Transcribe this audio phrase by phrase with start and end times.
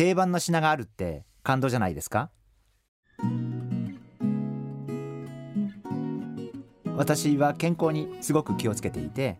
[0.00, 2.30] 定番の品があるって感動じゃないですか？
[6.96, 9.36] 私は健康にすごく気をつけていて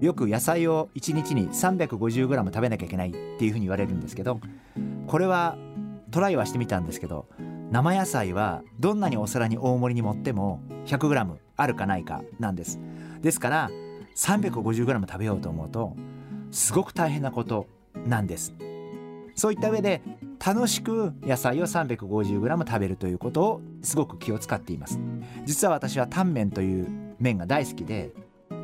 [0.00, 4.40] よく野菜を1日に 350g 食べなきゃいけないっていうふうに言われるんですけど
[5.06, 5.56] これは
[6.10, 7.28] トライはしてみたんですけど
[7.70, 12.80] 生野菜はどんなにお皿に大盛りに盛っても 100g あるかないかなんです。
[13.20, 13.70] ですから
[14.16, 15.94] 350g 食べようと思うと
[16.50, 17.68] すごく大変なこと
[18.04, 18.52] なんです。
[19.34, 20.02] そういった上で
[20.44, 24.98] 楽しく野菜を 350g 食べるということをすごく気を使っています。
[25.44, 26.88] 実は私はタンメンという
[27.18, 28.12] 麺が大好きで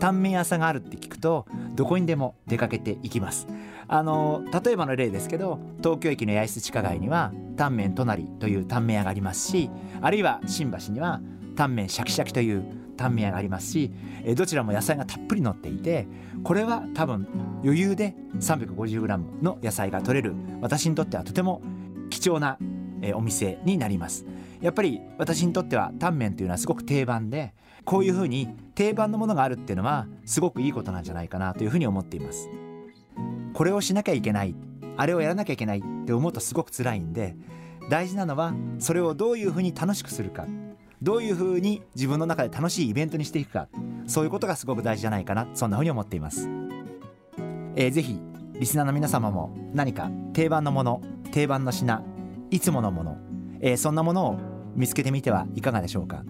[0.00, 3.46] タンメン屋さんがあるって聞くとどこにでも出かけていきます。
[3.88, 9.70] あの例えばの例ですけど東京駅の八重洲地下街にはタンメン隣というタンメン屋がありますし
[10.02, 11.20] あるいは新橋には
[11.58, 12.64] タンメンシャキシャキという
[12.96, 13.90] タンメン屋がありますし
[14.36, 16.06] どちらも野菜がたっぷり乗っていて
[16.44, 17.26] これは多分
[17.64, 20.36] 余裕で 350g の野菜が取れる。
[20.60, 21.60] 私にとってはとても
[22.10, 22.58] 貴重な
[23.14, 24.24] お店になります。
[24.60, 32.48] やっぱり私にとってはタンメンというのはすごく定番でこういうふうに定番のものがあるっていうのはすごくいいことなんじゃないかなというふうに思っています。
[33.52, 34.54] これをしなきゃいけない
[34.96, 37.34] あれをやらなきゃいけないって思うとすごく辛いんで
[37.90, 40.46] 大事なのはそれをどういうふうに楽しくするか。
[41.02, 43.68] どういうふうに自分の中で楽しいイベントにしていくか。
[44.06, 45.46] そういうことがすごく大事じゃないかな。
[45.54, 46.48] そんなふうに思っています、
[47.76, 48.18] えー、ぜひ
[48.54, 52.02] リスナーの皆様も何か定番のもの定番の品
[52.50, 53.18] いつものもの、
[53.60, 54.38] えー、そんなものを
[54.74, 56.24] 見つけてみてはいかがでしょうか。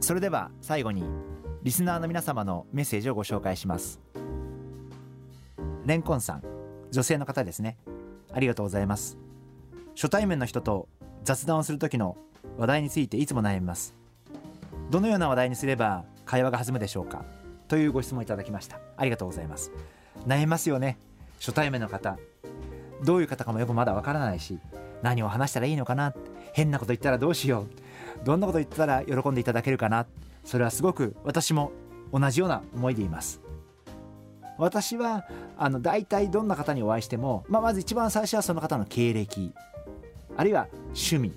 [0.00, 1.04] それでは最後に
[1.62, 4.00] リスナーの皆様のメッセージをご紹介します。
[5.84, 6.42] レンコンさん
[6.90, 7.76] 女性の方ですね。
[8.32, 9.18] ありがとうございます。
[9.94, 10.88] 初対面の人と
[11.24, 12.16] 雑談をする時の
[12.56, 13.94] 話題についていつも悩みます。
[14.90, 17.24] どのような話題にすれば会話が弾むでしょうか？
[17.68, 18.78] というご質問いただきました。
[18.96, 19.72] ありがとうございます。
[20.26, 20.98] 悩みますよね。
[21.40, 22.18] 初対面の方。
[23.04, 24.58] どういう方かもよくまだわからないし
[25.02, 26.14] 何を話したらいいのかな？
[26.52, 27.66] 変なこと言ったらどうしよ
[28.22, 28.24] う？
[28.24, 30.06] どんなこと言ったら喜んでいただけるかな？
[30.44, 31.72] それはすごく私も
[32.12, 33.40] 同じような思いでいます。
[34.58, 35.24] 私は
[35.56, 39.52] あの大体どんな方にお会いしても、まあ、まず一番最初はその方の経歴
[40.36, 41.32] あるいは趣味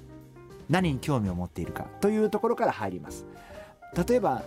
[0.69, 3.25] 何に興味を持っているかというところから入ります。
[4.07, 4.43] 例えば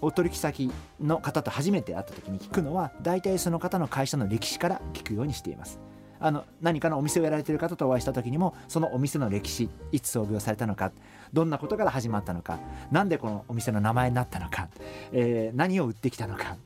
[0.00, 0.70] お取引先
[1.00, 5.80] の方と初めて会った時に聞くのは大体その方の会社の歴史から聞くようにしています。
[6.20, 10.92] あの何かのお店をやられている方とお会いした時にもそのお店の歴史いつ創業されたのか
[11.32, 12.58] どんなことから始まったのか
[12.90, 14.68] 何でこのお店の名前になったのか、
[15.12, 16.56] えー、何を売ってきたのか、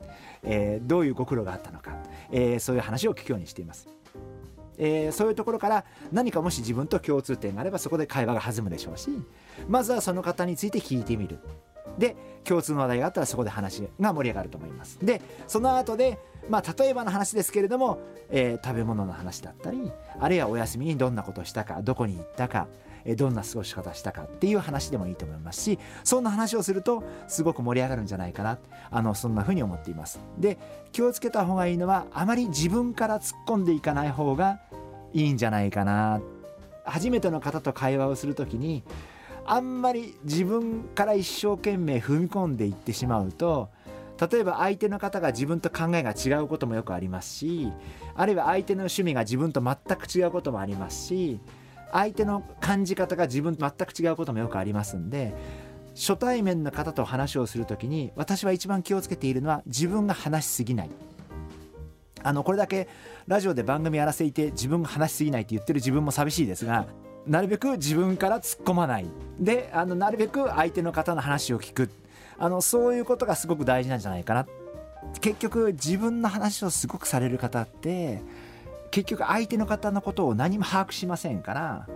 [0.43, 1.97] えー、どういうご苦労があったのか、
[2.31, 3.87] えー、そういう話を聞くようにしています。
[4.77, 9.09] えー、そういうところから何かもし自分と共通点があればそこで会話が弾むでしょうし
[9.67, 11.37] まずはその方について聞いてみる
[11.99, 16.17] で共通の話題があったらそこで話が盛り上がると思いますでその後で
[16.49, 17.99] まあ例えばの話ですけれども、
[18.29, 22.67] えー、食べ物の話だったりあるいはお休みにどんなことをしたかどこに行ったか
[23.17, 28.59] どんな過ごし方したかっていう話でもいいと思いますしそんな話をするとすごく盛り上がるんじゃないかな
[28.91, 30.19] あのそんな風に思っています。
[30.37, 30.57] で
[30.91, 34.59] 気をつけた方がいいのはあまり自分から突っ込んでいかない方が
[35.13, 36.21] いいんじゃないかな。
[36.85, 38.83] 初めての方と会話をする時に
[39.45, 43.69] あんまり自分から一生懸命踏み込んでいってしまうと
[44.31, 47.71] 例えば相手の方が自分と考えが違うこともよくありますし
[48.15, 51.39] あるいは相手の趣味が自分と全く違うこともありますし
[51.91, 55.33] 相手の感じ方が自分と全く違うこともよくありますんで
[55.95, 60.89] 初対面の方と話をする時に私は一番気をつけているのは自分が話しすぎない。
[62.25, 62.87] あのこれだけ
[63.27, 66.87] ラジオで番組やらせていて自分が話しすぎないって言ってる自分も寂しいですが
[67.27, 69.05] なるべく自分から突っ込まない。
[69.39, 71.89] であのなるべく相手の方の話を聞く
[72.37, 74.47] あのそういうことがすごく大事なんじゃないかな。
[75.21, 78.21] 結局自分の話をすごくされる方って
[78.91, 81.87] 結局相手の方のことを何も把握しませんから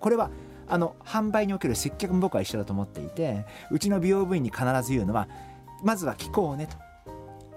[0.00, 0.30] これは
[0.68, 5.28] あの販売における接客も僕は一緒だと思っていてうちの美容部員に必ず言うのは
[5.82, 6.76] まずは聞こうねと。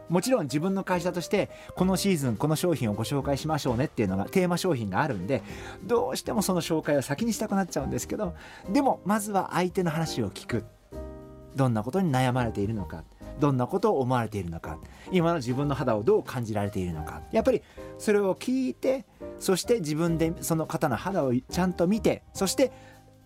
[0.09, 5.41] もちろん自分の会社としてこのシーズンこの商品をご紹介しましょうねっていうのがテーマ商品があるんで
[5.83, 8.35] どうしてもその紹介を先にしたくなっちゃうんですけど
[8.69, 10.65] でもまずは相手の話を聞く。
[11.55, 13.03] どんなことに悩まれているのか
[13.39, 14.77] どんなことを思われているのか
[15.11, 17.21] 今の自分の肌をどう感じられているのか。
[17.31, 17.61] やっぱり
[17.97, 19.05] それを聞いて
[19.39, 22.71] そして自分でその方の肌をちゃんと見てそして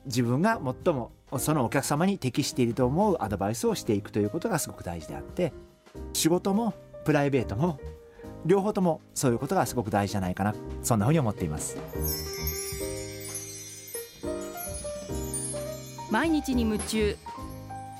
[0.05, 5.51] 自分が最もそのお客様に適していると思うアドバイスをしていくということがすごく大事であって
[6.13, 6.73] 仕事も
[7.03, 7.79] プライベートも
[8.45, 10.55] 両方ともそういうことがすごく大事じゃないかな。
[10.81, 11.77] そんなふうに思っています。
[16.09, 17.17] 毎日に夢中。